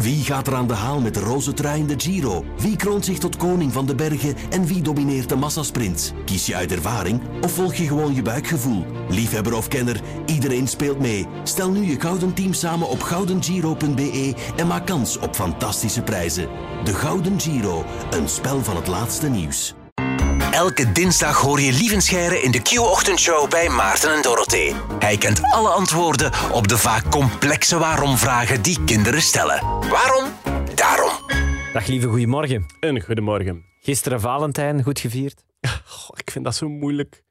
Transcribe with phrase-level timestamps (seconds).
[0.00, 2.44] Wie gaat er aan de haal met de roze trui in de Giro?
[2.58, 6.14] Wie kroont zich tot koning van de bergen en wie domineert de massasprint?
[6.24, 8.84] Kies je uit ervaring of volg je gewoon je buikgevoel?
[9.08, 11.26] Liefhebber of kenner, iedereen speelt mee.
[11.42, 16.48] Stel nu je gouden team samen op goudengiro.be en maak kans op fantastische prijzen.
[16.84, 19.74] De Gouden Giro, een spel van het laatste nieuws.
[20.52, 24.74] Elke dinsdag hoor je Lievenscheiren in de Q-ochtendshow bij Maarten en Dorothee.
[24.98, 29.60] Hij kent alle antwoorden op de vaak complexe waarom-vragen die kinderen stellen.
[29.88, 30.28] Waarom?
[30.74, 31.10] Daarom.
[31.72, 32.66] Dag lieve, goedemorgen.
[32.80, 33.64] Een goedemorgen.
[33.80, 35.44] Gisteren Valentijn, goed gevierd?
[35.84, 37.22] Goh, ik vind dat zo moeilijk.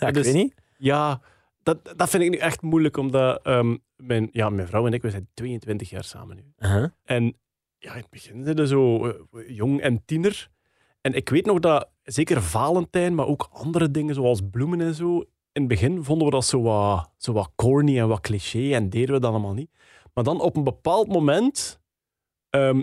[0.00, 0.54] Ja, ik Dus- weet niet.
[0.76, 1.20] Ja,
[1.62, 5.02] dat, dat vind ik nu echt moeilijk, omdat ehm, mijn, ja, mijn vrouw en ik,
[5.02, 6.52] we zijn 22 jaar samen nu.
[7.04, 7.36] En
[7.78, 9.14] ja, in het begin zijn ze zo eh,
[9.48, 10.48] jong en tiener.
[11.08, 15.18] En ik weet nog dat, zeker Valentijn, maar ook andere dingen zoals bloemen en zo,
[15.52, 18.90] in het begin vonden we dat zo wat, zo wat corny en wat cliché en
[18.90, 19.70] deden we dat allemaal niet.
[20.14, 21.80] Maar dan op een bepaald moment
[22.50, 22.82] ehm,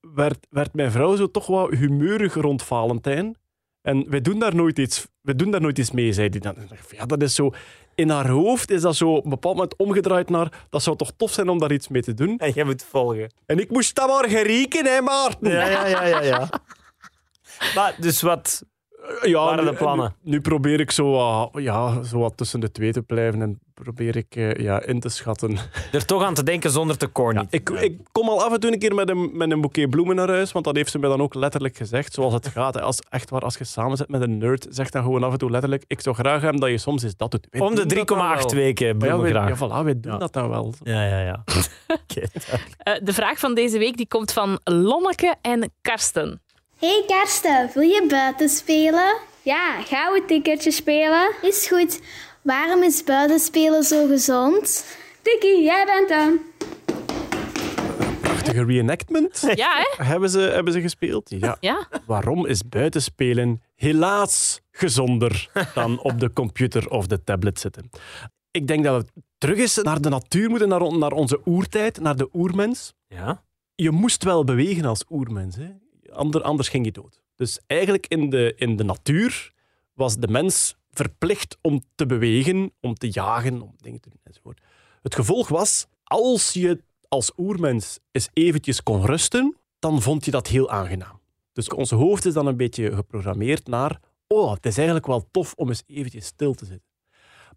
[0.00, 3.36] werd, werd mijn vrouw zo toch wat humeurig rond Valentijn.
[3.82, 6.56] En wij doen daar nooit iets, wij doen daar nooit iets mee, zei die dan.
[6.90, 7.50] Ja, dat is zo...
[7.94, 10.66] In haar hoofd is dat zo op een bepaald moment omgedraaid naar...
[10.70, 12.38] Dat zou toch tof zijn om daar iets mee te doen?
[12.38, 13.32] En jij moet volgen.
[13.46, 15.50] En ik moest dat maar gerieken, hè, Maarten?
[15.50, 16.22] Ja, ja, ja, ja.
[16.22, 16.48] ja.
[17.74, 18.62] Maar, dus wat?
[19.22, 20.14] Ja, Waren nu- de plannen?
[20.22, 23.58] Nu, nu probeer ik zo wat, ja, zo wat tussen de twee te blijven en
[23.74, 25.56] probeer ik eh, ja, in te schatten.
[25.92, 27.46] Er toch aan te denken zonder te corny.
[27.50, 30.16] Ik, ik kom al af en toe een keer met een, met een boeket bloemen
[30.16, 32.74] naar huis, want dat heeft ze mij dan ook letterlijk gezegd, zoals het gaat.
[32.74, 32.80] hè.
[32.80, 35.38] Als, echt waar, als je samen zit met een nerd, zeg dan gewoon af en
[35.38, 37.46] toe letterlijk, ik zou graag hebben dat je soms eens dat doet.
[37.50, 38.54] Wij Om de dat dan 3,8 wel.
[38.54, 39.48] weken Ja, bloemen wij, graag.
[39.58, 40.18] ja, voilà, wij doen Ja.
[40.18, 40.74] dat dan wel.
[40.82, 41.44] Ja, ja, ja.
[42.02, 42.20] Oké.
[42.78, 46.40] Eh, de vraag van deze week die komt van Lonneke en Karsten.
[46.78, 49.16] Hey Karsten, wil je buiten spelen?
[49.42, 51.32] Ja, gaan we ticketje spelen?
[51.42, 52.00] Is goed.
[52.42, 54.84] Waarom is buitenspelen zo gezond?
[55.22, 56.40] Tikkie, jij bent hem.
[58.20, 59.40] Prachtige reenactment.
[59.54, 60.04] Ja, hè?
[60.04, 61.30] hebben, ze, hebben ze gespeeld?
[61.30, 61.56] Ja.
[61.60, 61.88] Ja.
[62.06, 67.90] Waarom is buitenspelen helaas gezonder dan op de computer of de tablet zitten?
[68.50, 72.00] Ik denk dat we terug eens naar de natuur moeten, naar, on- naar onze oertijd,
[72.00, 72.94] naar de oermens.
[73.08, 73.42] Ja?
[73.74, 75.68] Je moest wel bewegen als oermens, hè?
[76.18, 77.22] Ander, anders ging je dood.
[77.34, 79.52] Dus eigenlijk in de, in de natuur
[79.92, 84.60] was de mens verplicht om te bewegen, om te jagen, om dingen te doen enzovoort.
[85.02, 90.46] Het gevolg was, als je als oermens eens eventjes kon rusten, dan vond je dat
[90.46, 91.20] heel aangenaam.
[91.52, 95.54] Dus onze hoofd is dan een beetje geprogrammeerd naar oh, het is eigenlijk wel tof
[95.56, 96.86] om eens eventjes stil te zitten.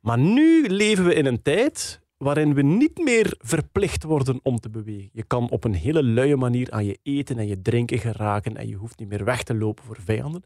[0.01, 4.69] Maar nu leven we in een tijd waarin we niet meer verplicht worden om te
[4.69, 5.09] bewegen.
[5.13, 8.67] Je kan op een hele luie manier aan je eten en je drinken geraken en
[8.67, 10.43] je hoeft niet meer weg te lopen voor vijanden.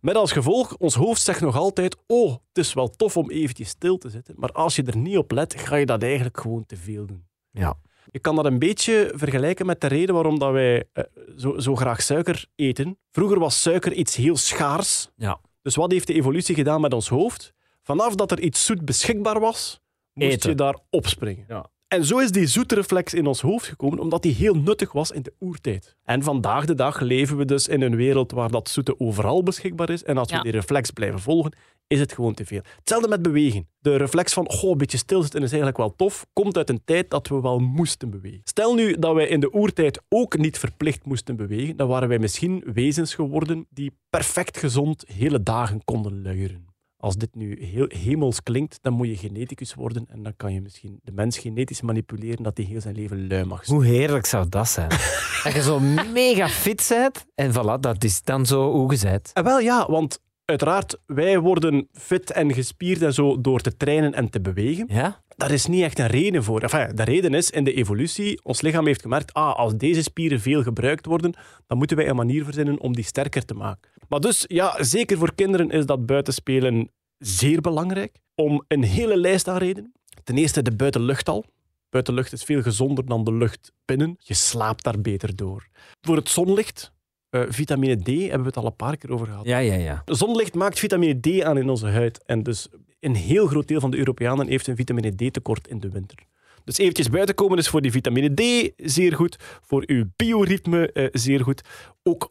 [0.00, 3.68] Met als gevolg, ons hoofd zegt nog altijd, oh, het is wel tof om eventjes
[3.68, 6.66] stil te zitten, maar als je er niet op let, ga je dat eigenlijk gewoon
[6.66, 7.24] te veel doen.
[7.50, 7.78] Ja.
[8.10, 11.04] Je kan dat een beetje vergelijken met de reden waarom dat wij eh,
[11.36, 12.98] zo, zo graag suiker eten.
[13.10, 15.08] Vroeger was suiker iets heel schaars.
[15.16, 15.40] Ja.
[15.62, 17.52] Dus wat heeft de evolutie gedaan met ons hoofd?
[17.82, 19.80] Vanaf dat er iets zoet beschikbaar was,
[20.18, 20.50] moest Eten.
[20.50, 21.44] je daar opspringen.
[21.48, 21.66] Ja.
[21.88, 25.10] En zo is die zoete reflex in ons hoofd gekomen, omdat die heel nuttig was
[25.10, 25.96] in de oertijd.
[26.04, 29.90] En vandaag de dag leven we dus in een wereld waar dat zoete overal beschikbaar
[29.90, 30.04] is.
[30.04, 30.42] En als we Ja.
[30.42, 31.52] die reflex blijven volgen,
[31.86, 32.60] is het gewoon te veel.
[32.78, 33.68] Hetzelfde met bewegen.
[33.80, 37.10] De reflex van, goh, een beetje stilzitten is eigenlijk wel tof, komt uit een tijd
[37.10, 38.40] dat we wel moesten bewegen.
[38.44, 42.18] Stel nu dat wij in de oertijd ook niet verplicht moesten bewegen, dan waren wij
[42.18, 46.66] misschien wezens geworden die perfect gezond hele dagen konden luieren.
[47.00, 50.60] Als dit nu heel hemels klinkt, dan moet je geneticus worden en dan kan je
[50.60, 53.76] misschien de mens genetisch manipuleren dat hij heel zijn leven lui mag zijn.
[53.76, 54.88] Hoe heerlijk zou dat zijn?
[55.44, 55.80] dat je zo
[56.12, 59.30] mega fit bent en voilà, dat is dan zo hoe je bent.
[59.32, 64.14] Eh, wel ja, want uiteraard, wij worden fit en gespierd en zo door te trainen
[64.14, 64.86] en te bewegen.
[64.88, 65.22] Ja?
[65.36, 66.60] Daar is niet echt een reden voor.
[66.60, 70.40] Enfin, de reden is, in de evolutie, ons lichaam heeft gemerkt, ah, als deze spieren
[70.40, 71.34] veel gebruikt worden,
[71.66, 73.90] dan moeten wij een manier verzinnen om die sterker te maken.
[74.08, 78.16] Maar dus, ja, zeker voor kinderen is dat buitenspelen zeer belangrijk.
[78.34, 79.92] Om een hele lijst aan redenen.
[80.24, 81.44] Ten eerste de buitenlucht al.
[81.90, 84.16] Buitenlucht is veel gezonder dan de lucht binnen.
[84.18, 85.68] Je slaapt daar beter door.
[86.00, 86.92] Voor het zonlicht,
[87.30, 89.44] eh, vitamine D, hebben we het al een paar keer over gehad.
[89.44, 90.02] Ja, ja, ja.
[90.04, 92.24] Zonlicht maakt vitamine D aan in onze huid.
[92.24, 92.68] En dus
[93.00, 96.18] een heel groot deel van de Europeanen heeft een vitamine D tekort in de winter.
[96.64, 99.36] Dus eventjes buiten komen is voor die vitamine D zeer goed.
[99.60, 101.62] Voor uw bioritme eh, zeer goed.
[102.02, 102.30] Ook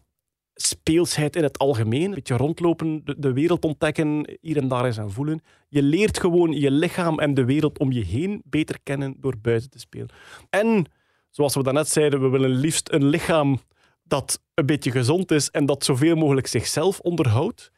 [0.58, 2.04] speelsheid in het algemeen.
[2.04, 5.42] Een beetje rondlopen, de, wereld ontdekken, hier en daar eens aan voelen.
[5.70, 9.70] Je leert gewoon je lichaam en de wereld om je heen beter kennen door buiten
[9.70, 10.10] te spelen.
[10.50, 10.86] En,
[11.30, 13.60] zoals we daarnet zeiden, we willen liefst een lichaam
[14.04, 17.72] dat een beetje gezond is en dat zoveel mogelijk zichzelf onderhoudt.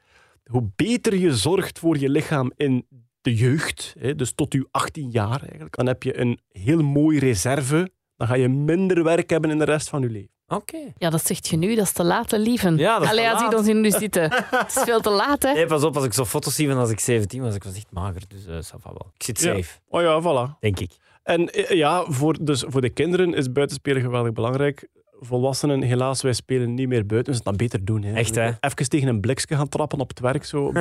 [0.44, 2.86] Hoe beter je zorgt voor je lichaam in
[3.22, 7.92] de jeugd, dus tot je 18 jaar eigenlijk, dan heb je een heel mooi reserve
[8.16, 10.39] Dan ga je minder werk hebben in de rest van je leven.
[10.50, 10.78] Oké.
[10.98, 11.76] Ja, dat zegt je nu.
[11.76, 12.78] Dat is te laat, hè, lieven.
[12.78, 13.52] Ja, dat is Allee, laat.
[13.52, 14.22] je ons hier nu zitten.
[14.50, 15.50] Het is veel te laat, hè.
[15.52, 17.76] Hey, pas op, als ik zo foto's zie van als ik 17 was, ik was
[17.76, 18.22] echt mager.
[18.28, 19.12] Dus eh ça va wel.
[19.16, 19.56] Ik zit Ja.
[19.56, 20.60] safe, Oh ja, voilà.
[20.60, 20.92] denk ik.
[21.24, 24.88] En eh, ja, voor, dus voor de kinderen is buitenspelen geweldig belangrijk.
[25.22, 27.34] Volwassenen, helaas, wij spelen niet meer buiten.
[27.34, 28.04] Dus dat beter doen.
[28.04, 28.14] Hè.
[28.14, 28.52] Echt, hè?
[28.60, 30.46] Even tegen een blikje gaan trappen op het werk.
[30.46, 30.72] Zo,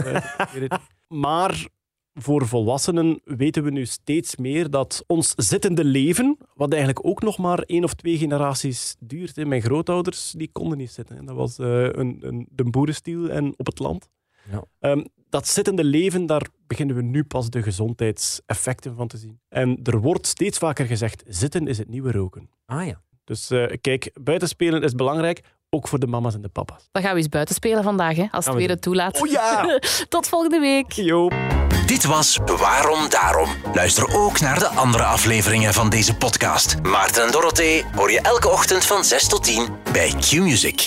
[1.08, 1.66] maar
[2.18, 7.38] voor volwassenen weten we nu steeds meer dat ons zittende leven, wat eigenlijk ook nog
[7.38, 9.36] maar één of twee generaties duurt.
[9.36, 9.44] Hè.
[9.44, 11.16] Mijn grootouders die konden niet zitten.
[11.16, 11.24] hè.
[11.24, 14.08] Dat was eh, een, een, de boerenstiel en op het land.
[14.50, 14.64] Ja.
[14.80, 19.40] Ehm, dat zittende leven, daar beginnen we nu pas de gezondheidseffecten van te zien.
[19.48, 22.50] En er wordt steeds vaker gezegd, zitten is het nieuwe roken.
[22.66, 23.02] Ah ja.
[23.24, 26.88] Dus eh, kijk, buitenspelen is belangrijk, ook voor de mama's en de papa's.
[26.92, 29.20] Dan gaan we eens buiten spelen vandaag, hè, als het weer het toelaat.
[29.20, 29.78] Oh ja!
[30.08, 30.92] Tot volgende week.
[30.92, 31.28] Jo.
[31.88, 33.48] Dit was Waarom Daarom.
[33.72, 36.76] Luister ook naar de andere afleveringen van deze podcast.
[36.82, 40.86] Maarten en Dorothee hoor je elke ochtend van 6 tot 10 bij Q-Music.